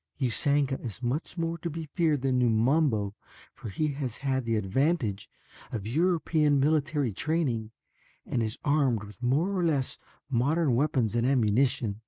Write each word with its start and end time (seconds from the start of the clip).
Usanga 0.19 0.79
is 0.83 1.03
much 1.03 1.37
more 1.37 1.59
to 1.59 1.69
be 1.69 1.85
feared 1.93 2.23
than 2.23 2.39
Numabo 2.39 3.13
for 3.53 3.69
he 3.69 3.89
has 3.89 4.17
had 4.17 4.45
the 4.45 4.55
advantage 4.55 5.29
of 5.71 5.85
European 5.85 6.59
military 6.59 7.11
training 7.13 7.69
and 8.25 8.41
is 8.41 8.57
armed 8.65 9.03
with 9.03 9.21
more 9.21 9.55
or 9.55 9.63
less 9.63 9.99
modern 10.27 10.73
weapons 10.73 11.15
and 11.15 11.27
ammunition." 11.27 11.99